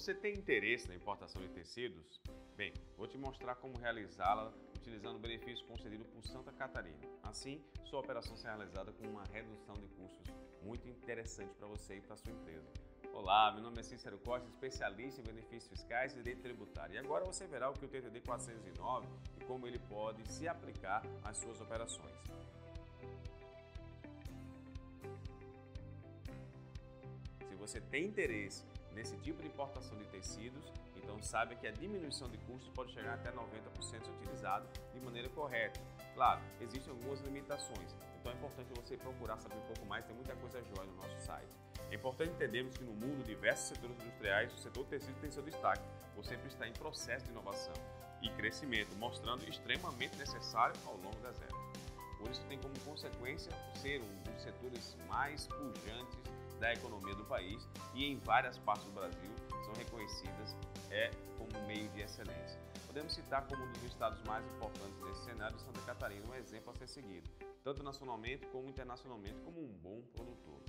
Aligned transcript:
Você 0.00 0.14
tem 0.14 0.32
interesse 0.32 0.88
na 0.88 0.94
importação 0.94 1.42
de 1.42 1.48
tecidos? 1.48 2.22
Bem, 2.56 2.72
vou 2.96 3.06
te 3.06 3.18
mostrar 3.18 3.54
como 3.56 3.76
realizá-la 3.76 4.50
utilizando 4.74 5.16
o 5.16 5.18
benefício 5.18 5.66
concedido 5.66 6.06
por 6.06 6.24
Santa 6.26 6.50
Catarina. 6.52 6.96
Assim, 7.22 7.62
sua 7.84 8.00
operação 8.00 8.34
será 8.34 8.54
realizada 8.54 8.92
com 8.92 9.06
uma 9.06 9.24
redução 9.24 9.74
de 9.74 9.86
custos 9.88 10.34
muito 10.62 10.88
interessante 10.88 11.52
para 11.52 11.68
você 11.68 11.98
e 11.98 12.00
para 12.00 12.16
sua 12.16 12.32
empresa. 12.32 12.66
Olá, 13.12 13.52
meu 13.52 13.62
nome 13.62 13.78
é 13.78 13.82
Cícero 13.82 14.18
Costa, 14.20 14.48
especialista 14.48 15.20
em 15.20 15.24
benefícios 15.24 15.68
fiscais 15.68 16.14
e 16.14 16.16
direito 16.16 16.40
tributário. 16.40 16.94
E 16.94 16.98
agora 16.98 17.26
você 17.26 17.46
verá 17.46 17.68
o 17.68 17.74
que 17.74 17.84
o 17.84 17.88
TTD 17.88 18.22
409 18.22 19.06
e 19.38 19.44
como 19.44 19.66
ele 19.66 19.78
pode 19.80 20.26
se 20.32 20.48
aplicar 20.48 21.02
às 21.22 21.36
suas 21.36 21.60
operações. 21.60 22.16
Se 27.46 27.54
você 27.54 27.82
tem 27.82 28.06
interesse 28.06 28.64
nesse 28.94 29.16
tipo 29.18 29.42
de 29.42 29.48
importação 29.48 29.96
de 29.98 30.04
tecidos, 30.06 30.72
então 30.96 31.20
saiba 31.22 31.54
que 31.54 31.66
a 31.66 31.70
diminuição 31.70 32.28
de 32.28 32.38
custos 32.38 32.68
pode 32.74 32.92
chegar 32.92 33.14
até 33.14 33.30
90% 33.30 34.04
se 34.04 34.10
utilizado 34.10 34.66
de 34.92 35.00
maneira 35.00 35.28
correta. 35.30 35.80
Claro, 36.14 36.40
existem 36.60 36.92
algumas 36.92 37.20
limitações, 37.20 37.94
então 38.20 38.32
é 38.32 38.34
importante 38.34 38.68
você 38.76 38.96
procurar 38.96 39.38
saber 39.38 39.56
um 39.56 39.66
pouco 39.66 39.86
mais, 39.86 40.04
tem 40.04 40.14
muita 40.14 40.34
coisa 40.36 40.62
jóia 40.62 40.86
no 40.86 40.96
nosso 40.96 41.18
site. 41.20 41.48
É 41.90 41.94
importante 41.94 42.30
entendermos 42.30 42.76
que 42.76 42.84
no 42.84 42.92
mundo, 42.92 43.24
diversos 43.24 43.68
setores 43.68 43.96
industriais, 44.00 44.52
o 44.54 44.58
setor 44.58 44.84
tecido 44.86 45.18
tem 45.20 45.30
seu 45.30 45.42
destaque, 45.42 45.82
ou 46.16 46.22
sempre 46.22 46.48
está 46.48 46.68
em 46.68 46.72
processo 46.72 47.24
de 47.24 47.32
inovação 47.32 47.74
e 48.22 48.28
crescimento, 48.30 48.94
mostrando 48.96 49.48
extremamente 49.48 50.16
necessário 50.16 50.74
ao 50.86 50.96
longo 50.98 51.16
das 51.20 51.40
épocas. 51.40 51.80
Por 52.18 52.30
isso 52.30 52.44
tem 52.48 52.58
como 52.58 52.78
consequência 52.80 53.50
ser 53.80 54.02
um 54.02 54.22
dos 54.22 54.42
setores 54.42 54.96
mais 55.08 55.46
pujantes 55.46 56.18
da 56.60 56.72
economia 56.72 57.14
do 57.14 57.24
país 57.24 57.66
e 57.94 58.04
em 58.04 58.18
várias 58.18 58.58
partes 58.58 58.84
do 58.84 58.92
Brasil 58.92 59.30
são 59.64 59.72
reconhecidas 59.74 60.54
é, 60.90 61.10
como 61.38 61.66
meio 61.66 61.88
de 61.88 62.02
excelência. 62.02 62.60
Podemos 62.86 63.14
citar 63.14 63.46
como 63.46 63.64
um 63.64 63.72
dos 63.72 63.84
estados 63.84 64.22
mais 64.24 64.44
importantes 64.52 65.00
desse 65.02 65.24
cenário 65.24 65.58
Santa 65.58 65.80
Catarina, 65.82 66.24
um 66.28 66.34
exemplo 66.34 66.70
a 66.70 66.74
ser 66.74 66.88
seguido, 66.88 67.28
tanto 67.64 67.82
nacionalmente 67.82 68.46
como 68.48 68.68
internacionalmente, 68.68 69.40
como 69.40 69.60
um 69.60 69.68
bom 69.68 70.02
produtor. 70.12 70.62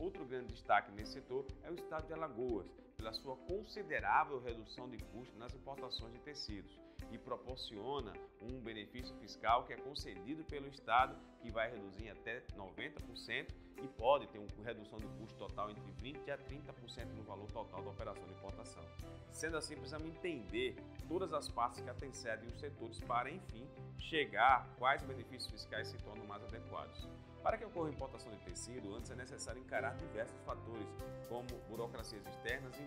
Outro 0.00 0.24
grande 0.24 0.52
destaque 0.52 0.92
nesse 0.92 1.12
setor 1.12 1.46
é 1.62 1.70
o 1.70 1.74
estado 1.74 2.06
de 2.06 2.12
Alagoas, 2.12 2.66
pela 3.02 3.12
sua 3.12 3.36
considerável 3.36 4.40
redução 4.40 4.88
de 4.88 4.96
custos 4.96 5.36
nas 5.36 5.52
importações 5.52 6.12
de 6.12 6.20
tecidos 6.20 6.78
e 7.10 7.18
proporciona 7.18 8.12
um 8.40 8.60
benefício 8.60 9.12
fiscal 9.16 9.64
que 9.64 9.72
é 9.72 9.76
concedido 9.76 10.44
pelo 10.44 10.68
Estado, 10.68 11.16
que 11.40 11.50
vai 11.50 11.68
reduzir 11.68 12.10
até 12.10 12.42
90% 12.56 13.48
e 13.82 13.88
pode 13.88 14.28
ter 14.28 14.38
uma 14.38 14.64
redução 14.64 15.00
de 15.00 15.08
custo 15.18 15.36
total 15.36 15.68
entre 15.70 15.82
20% 16.00 16.28
a 16.28 16.38
30% 16.38 17.06
no 17.16 17.24
valor 17.24 17.50
total 17.50 17.82
da 17.82 17.90
operação 17.90 18.24
de 18.24 18.34
importação. 18.34 18.84
Sendo 19.32 19.56
assim, 19.56 19.74
precisamos 19.74 20.06
entender 20.06 20.76
todas 21.08 21.32
as 21.32 21.48
partes 21.48 21.80
que 21.80 21.90
antecedem 21.90 22.48
os 22.48 22.60
setores 22.60 23.00
para, 23.00 23.28
enfim, 23.28 23.66
chegar 23.98 24.68
quais 24.78 25.02
benefícios 25.02 25.50
fiscais 25.50 25.88
se 25.88 25.98
tornam 25.98 26.24
mais 26.24 26.44
adequados. 26.44 27.08
Para 27.42 27.58
que 27.58 27.64
ocorra 27.64 27.90
importação 27.90 28.30
de 28.30 28.38
tecido, 28.38 28.94
antes 28.94 29.10
é 29.10 29.16
necessário 29.16 29.60
encarar 29.60 29.96
diversos 29.96 30.40
fatores, 30.44 30.86
como 31.28 31.48
burocracias 31.68 32.24
externas 32.24 32.78
e 32.78 32.84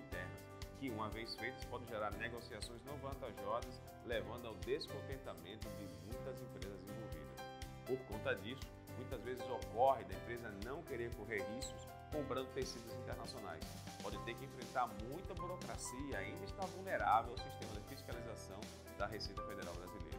que, 0.80 0.90
uma 0.90 1.10
vez 1.10 1.36
feitas, 1.36 1.64
podem 1.66 1.88
gerar 1.88 2.12
negociações 2.14 2.84
não 2.86 2.98
vantajosas, 2.98 3.82
levando 4.06 4.48
ao 4.48 4.56
descontentamento 4.56 5.68
de 5.70 5.88
muitas 6.06 6.42
empresas 6.42 6.80
envolvidas. 6.84 7.40
Por 7.86 7.98
conta 8.08 8.36
disso, 8.36 8.68
muitas 8.96 9.22
vezes 9.24 9.44
ocorre 9.50 10.04
da 10.04 10.16
empresa 10.16 10.52
não 10.64 10.82
querer 10.84 11.14
correr 11.16 11.44
riscos 11.56 11.88
comprando 12.12 12.48
tecidos 12.54 12.94
internacionais. 12.94 13.64
Pode 14.02 14.18
ter 14.20 14.36
que 14.36 14.46
enfrentar 14.46 14.88
muita 15.10 15.34
burocracia 15.34 16.00
e 16.12 16.16
ainda 16.16 16.46
está 16.46 16.66
vulnerável 16.66 17.32
ao 17.32 17.38
sistema 17.38 17.74
de 17.82 17.96
fiscalização 17.96 18.60
da 18.98 19.06
Receita 19.06 19.42
Federal 19.44 19.74
Brasileira. 19.74 20.18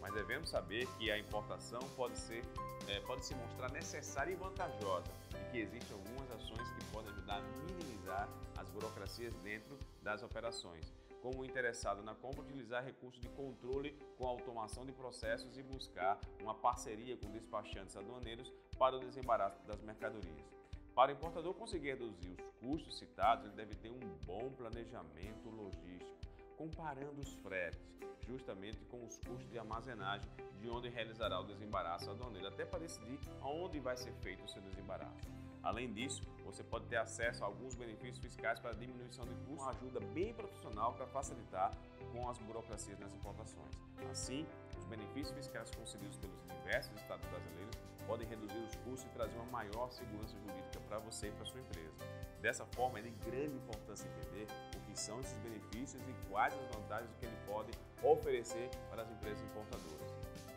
Mas 0.00 0.12
devemos 0.12 0.50
saber 0.50 0.86
que 0.98 1.10
a 1.10 1.18
importação 1.18 1.80
pode 1.96 2.18
ser 2.18 2.44
é, 2.88 3.00
pode 3.00 3.24
se 3.24 3.34
mostrar 3.34 3.72
necessária 3.72 4.32
e 4.32 4.36
vantajosa 4.36 5.10
que 5.54 5.60
existem 5.60 5.96
algumas 5.96 6.28
ações 6.32 6.68
que 6.72 6.84
podem 6.86 7.12
ajudar 7.12 7.36
a 7.36 7.42
minimizar 7.72 8.28
as 8.58 8.68
burocracias 8.70 9.32
dentro 9.36 9.78
das 10.02 10.20
operações, 10.20 10.92
como 11.22 11.42
o 11.42 11.44
interessado 11.44 12.02
na 12.02 12.12
compra 12.12 12.40
utilizar 12.40 12.84
recursos 12.84 13.20
de 13.20 13.28
controle 13.28 13.96
com 14.18 14.26
automação 14.26 14.84
de 14.84 14.90
processos 14.90 15.56
e 15.56 15.62
buscar 15.62 16.18
uma 16.42 16.54
parceria 16.54 17.16
com 17.16 17.30
despachantes 17.30 17.96
aduaneiros 17.96 18.52
para 18.76 18.96
o 18.96 18.98
desembaraço 18.98 19.62
das 19.62 19.80
mercadorias. 19.80 20.44
Para 20.92 21.12
o 21.12 21.14
importador 21.14 21.54
conseguir 21.54 21.90
reduzir 21.90 22.32
os 22.32 22.50
custos 22.56 22.98
citados, 22.98 23.44
ele 23.44 23.54
deve 23.54 23.76
ter 23.76 23.90
um 23.90 24.00
bom 24.26 24.50
planejamento 24.56 25.50
logístico 25.50 26.18
comparando 26.56 27.20
os 27.20 27.32
fretes, 27.34 27.80
justamente 28.26 28.84
com 28.86 29.04
os 29.04 29.18
custos 29.18 29.48
de 29.50 29.58
armazenagem 29.58 30.28
de 30.58 30.68
onde 30.68 30.88
realizará 30.88 31.38
o 31.38 31.44
desembaraço 31.44 32.10
aduaneiro, 32.10 32.48
até 32.48 32.64
para 32.64 32.80
decidir 32.80 33.20
aonde 33.40 33.78
vai 33.78 33.96
ser 33.96 34.12
feito 34.14 34.44
o 34.44 34.48
seu 34.48 34.60
desembaraço. 34.62 35.43
Além 35.64 35.90
disso, 35.90 36.22
você 36.44 36.62
pode 36.62 36.84
ter 36.86 36.96
acesso 36.96 37.42
a 37.42 37.46
alguns 37.46 37.74
benefícios 37.74 38.18
fiscais 38.18 38.60
para 38.60 38.74
diminuição 38.74 39.24
de 39.24 39.34
custos, 39.46 39.62
uma 39.62 39.70
ajuda 39.70 40.00
bem 40.12 40.34
profissional 40.34 40.92
para 40.92 41.06
facilitar 41.06 41.74
com 42.12 42.28
as 42.28 42.36
burocracias 42.38 42.98
nas 42.98 43.14
importações. 43.14 43.74
Assim, 44.10 44.46
os 44.78 44.84
benefícios 44.84 45.34
fiscais 45.34 45.70
concedidos 45.70 46.18
pelos 46.18 46.38
diversos 46.44 46.94
estados 47.00 47.26
brasileiros 47.28 47.76
podem 48.06 48.28
reduzir 48.28 48.58
os 48.58 48.76
custos 48.76 49.04
e 49.04 49.14
trazer 49.14 49.36
uma 49.36 49.46
maior 49.46 49.90
segurança 49.90 50.36
jurídica 50.36 50.80
para 50.86 50.98
você 50.98 51.28
e 51.28 51.32
para 51.32 51.46
sua 51.46 51.60
empresa. 51.60 51.94
Dessa 52.42 52.66
forma, 52.66 52.98
é 52.98 53.02
de 53.02 53.10
grande 53.10 53.56
importância 53.56 54.06
entender 54.06 54.46
o 54.76 54.80
que 54.80 54.98
são 55.00 55.18
esses 55.20 55.36
benefícios 55.38 56.02
e 56.02 56.30
quais 56.30 56.52
as 56.52 56.76
vantagens 56.76 57.10
que 57.18 57.24
ele 57.24 57.38
pode 57.46 57.70
oferecer 58.02 58.68
para 58.90 59.02
as 59.02 59.10
empresas 59.10 59.42
importadoras. 59.42 60.13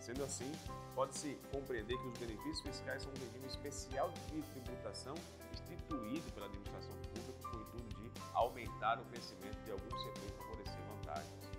Sendo 0.07 0.23
assim, 0.23 0.50
pode-se 0.95 1.38
compreender 1.51 1.97
que 1.97 2.07
os 2.07 2.18
benefícios 2.18 2.62
fiscais 2.62 3.03
são 3.03 3.12
um 3.12 3.16
regime 3.16 3.45
especial 3.45 4.09
de 4.31 4.41
tributação 4.41 5.13
instituído 5.51 6.31
pela 6.31 6.45
administração 6.45 6.95
pública 7.13 7.34
com 7.51 7.57
o 7.57 7.62
intuito 7.62 8.00
de 8.00 8.12
aumentar 8.31 9.01
o 9.01 9.06
crescimento 9.07 9.62
de 9.66 9.72
alguns 9.72 10.01
setores 10.01 10.31
e 10.31 10.38
favorecer 10.38 10.81
vantagens. 10.95 11.51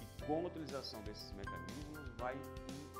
E 0.00 0.24
com 0.24 0.38
a 0.38 0.46
utilização 0.46 1.02
desses 1.02 1.30
mecanismos, 1.32 2.14
vai 2.16 2.34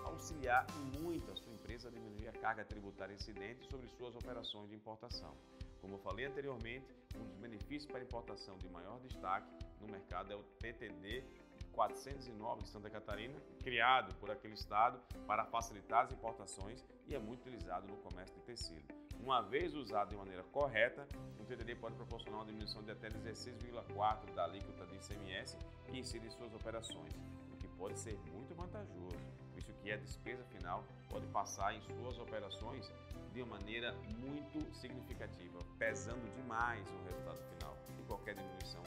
auxiliar 0.04 0.66
muito 1.00 1.32
a 1.32 1.36
sua 1.36 1.54
empresa 1.54 1.88
a 1.88 1.90
diminuir 1.90 2.28
a 2.28 2.32
carga 2.32 2.62
tributária 2.62 3.14
incidente 3.14 3.66
sobre 3.70 3.88
suas 3.88 4.14
operações 4.14 4.68
de 4.68 4.76
importação. 4.76 5.34
Como 5.80 5.94
eu 5.94 5.98
falei 6.00 6.26
anteriormente, 6.26 6.94
um 7.16 7.24
dos 7.24 7.36
benefícios 7.38 7.86
para 7.86 8.02
importação 8.02 8.58
de 8.58 8.68
maior 8.68 9.00
destaque 9.00 9.48
no 9.80 9.88
mercado 9.88 10.34
é 10.34 10.36
o 10.36 10.42
TTD 10.58 11.24
409 11.72 12.62
de 12.62 12.68
Santa 12.68 12.90
Catarina, 12.90 13.38
criado 13.62 14.14
por 14.16 14.30
aquele 14.30 14.54
estado 14.54 15.00
para 15.26 15.44
facilitar 15.44 16.04
as 16.04 16.12
importações 16.12 16.84
e 17.06 17.14
é 17.14 17.18
muito 17.18 17.40
utilizado 17.40 17.86
no 17.88 17.96
comércio 17.98 18.34
de 18.36 18.42
tecido. 18.42 18.94
Uma 19.22 19.42
vez 19.42 19.74
usado 19.74 20.10
de 20.10 20.16
maneira 20.16 20.42
correta, 20.44 21.06
o 21.38 21.44
TTD 21.44 21.74
pode 21.74 21.94
proporcionar 21.94 22.40
uma 22.40 22.46
diminuição 22.46 22.82
de 22.82 22.90
até 22.90 23.08
16,4% 23.08 24.34
da 24.34 24.44
alíquota 24.44 24.86
de 24.86 24.96
ICMS 24.96 25.58
que 25.86 25.98
incide 25.98 26.26
em 26.26 26.30
suas 26.30 26.54
operações, 26.54 27.12
o 27.52 27.56
que 27.56 27.68
pode 27.68 27.98
ser 27.98 28.18
muito 28.32 28.54
vantajoso, 28.54 29.18
visto 29.54 29.72
que 29.74 29.92
a 29.92 29.96
despesa 29.96 30.42
final 30.44 30.84
pode 31.08 31.26
passar 31.26 31.74
em 31.74 31.80
suas 31.82 32.18
operações 32.18 32.90
de 33.32 33.42
uma 33.42 33.58
maneira 33.58 33.92
muito 34.18 34.74
significativa, 34.74 35.58
pesando 35.78 36.24
demais 36.34 36.88
o 36.88 37.04
resultado 37.04 37.42
final. 37.54 37.76
E 37.98 38.02
qualquer 38.04 38.34
diminuição, 38.34 38.82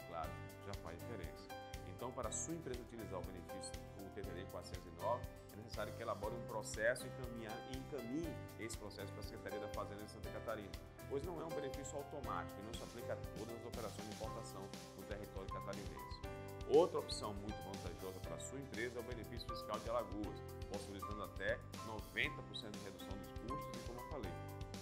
para 2.13 2.29
a 2.29 2.31
sua 2.31 2.53
empresa 2.53 2.79
utilizar 2.81 3.19
o 3.19 3.23
benefício 3.23 3.73
do 3.97 4.09
TTD 4.13 4.45
409, 4.51 5.27
é 5.53 5.55
necessário 5.57 5.93
que 5.93 6.01
elabore 6.01 6.35
um 6.35 6.47
processo 6.47 7.05
e 7.05 7.77
encaminhe 7.77 8.33
esse 8.59 8.77
processo 8.77 9.11
para 9.11 9.21
a 9.21 9.23
Secretaria 9.23 9.59
da 9.59 9.67
Fazenda 9.69 10.03
de 10.03 10.11
Santa 10.11 10.29
Catarina, 10.29 10.71
pois 11.09 11.23
não 11.25 11.41
é 11.41 11.45
um 11.45 11.49
benefício 11.49 11.97
automático 11.97 12.59
e 12.59 12.65
não 12.65 12.73
se 12.73 12.83
aplica 12.83 13.13
a 13.13 13.15
todas 13.37 13.55
as 13.55 13.65
operações 13.65 14.07
de 14.07 14.15
importação 14.15 14.61
no 14.97 15.03
território 15.03 15.47
catarinense. 15.53 16.21
Outra 16.69 16.99
opção 16.99 17.33
muito 17.33 17.57
vantajosa 17.65 18.19
para 18.21 18.35
a 18.35 18.39
sua 18.39 18.59
empresa 18.59 18.97
é 18.97 19.01
o 19.01 19.03
benefício 19.03 19.47
fiscal 19.49 19.79
de 19.79 19.89
Alagoas, 19.89 20.39
possibilitando 20.71 21.23
até 21.23 21.59
90% 21.85 22.71
de 22.71 22.79
redução 22.83 23.17
dos 23.17 23.31
custos 23.41 23.75
e, 23.75 23.87
como 23.87 23.99
eu 23.99 24.09
falei, 24.09 24.31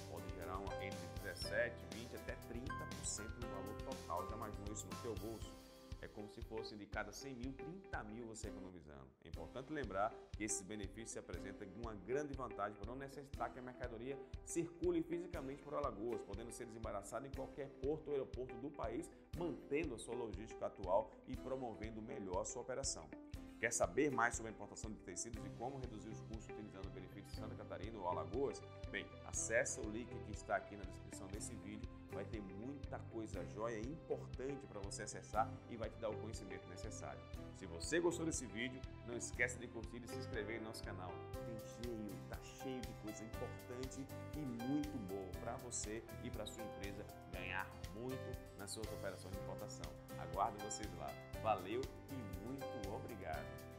pode 0.09 0.29
gerar 0.35 0.59
entre 0.81 0.99
17%, 1.23 1.71
20% 1.95 2.15
até 2.15 2.35
30% 2.53 3.27
do 3.39 3.47
valor 3.47 3.75
total. 3.81 4.27
Imaginou 4.31 4.73
isso 4.73 4.87
no 4.87 5.01
seu 5.01 5.15
bolso? 5.15 5.60
É 6.01 6.07
como 6.07 6.27
se 6.29 6.41
fosse 6.41 6.75
de 6.75 6.85
cada 6.85 7.11
100 7.11 7.35
mil, 7.35 7.53
30 7.53 8.03
mil 8.05 8.25
você 8.25 8.47
economizando. 8.47 9.07
É 9.23 9.29
importante 9.29 9.71
lembrar 9.71 10.13
que 10.35 10.43
esses 10.43 10.61
benefícios 10.61 11.11
se 11.11 11.19
apresentam 11.19 11.67
com 11.69 11.81
uma 11.81 11.93
grande 11.93 12.33
vantagem 12.33 12.75
por 12.75 12.87
não 12.87 12.95
necessitar 12.95 13.51
que 13.51 13.59
a 13.59 13.61
mercadoria 13.61 14.17
circule 14.43 15.03
fisicamente 15.03 15.61
por 15.61 15.75
Alagoas, 15.75 16.21
podendo 16.23 16.51
ser 16.51 16.65
desembaraçada 16.65 17.27
em 17.27 17.31
qualquer 17.31 17.69
porto 17.81 18.07
ou 18.07 18.13
aeroporto 18.13 18.55
do 18.55 18.69
país, 18.71 19.09
mantendo 19.37 19.95
a 19.95 19.99
sua 19.99 20.15
logística 20.15 20.65
atual 20.65 21.11
e 21.27 21.37
promovendo 21.37 22.01
melhor 22.01 22.41
a 22.41 22.45
sua 22.45 22.63
operação. 22.63 23.07
Quer 23.59 23.71
saber 23.71 24.09
mais 24.09 24.35
sobre 24.35 24.51
a 24.51 24.55
importação 24.55 24.91
de 24.91 24.99
tecidos 25.01 25.45
e 25.45 25.49
como 25.51 25.77
reduzir 25.77 26.09
os 26.09 26.19
custos 26.21 26.49
utilizando 26.49 26.87
o 26.87 26.89
benefício 26.89 27.29
de 27.29 27.35
Santa 27.35 27.53
Catarina 27.53 27.99
ou 27.99 28.07
Alagoas? 28.07 28.59
Bem, 28.89 29.05
acesse 29.27 29.79
o 29.79 29.87
link 29.87 30.07
que 30.07 30.31
está 30.31 30.55
aqui 30.55 30.75
na 30.75 30.83
descrição 30.83 31.27
desse 31.27 31.53
vídeo 31.57 31.87
vai 32.13 32.25
ter 32.25 32.41
muita 32.41 32.99
coisa 33.11 33.43
jóia 33.47 33.79
importante 33.79 34.65
para 34.67 34.79
você 34.81 35.03
acessar 35.03 35.51
e 35.69 35.77
vai 35.77 35.89
te 35.89 35.99
dar 35.99 36.09
o 36.09 36.17
conhecimento 36.17 36.67
necessário. 36.69 37.21
Se 37.55 37.65
você 37.65 37.99
gostou 37.99 38.25
desse 38.25 38.45
vídeo, 38.45 38.81
não 39.07 39.15
esqueça 39.15 39.57
de 39.59 39.67
curtir 39.67 40.01
e 40.03 40.07
se 40.07 40.17
inscrever 40.17 40.59
em 40.59 40.63
nosso 40.63 40.83
canal. 40.83 41.11
Tem 41.45 41.57
cheio, 41.59 42.11
tá 42.29 42.37
cheio 42.43 42.81
de 42.81 42.93
coisa 43.01 43.23
importante 43.23 44.05
e 44.35 44.39
muito 44.39 44.97
boa 45.07 45.31
para 45.41 45.55
você 45.57 46.03
e 46.23 46.29
para 46.29 46.45
sua 46.45 46.63
empresa 46.63 47.05
ganhar 47.31 47.67
muito 47.93 48.37
nas 48.57 48.71
suas 48.71 48.87
operações 48.87 49.33
de 49.33 49.41
importação. 49.41 49.91
Aguardo 50.19 50.57
vocês 50.59 50.89
lá. 50.97 51.11
Valeu 51.41 51.81
e 52.09 52.47
muito 52.47 52.89
obrigado. 52.89 53.70